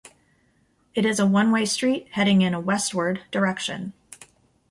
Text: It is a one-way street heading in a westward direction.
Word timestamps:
It 0.95 1.05
is 1.05 1.19
a 1.19 1.27
one-way 1.27 1.63
street 1.65 2.07
heading 2.13 2.41
in 2.41 2.55
a 2.55 2.59
westward 2.59 3.21
direction. 3.29 3.93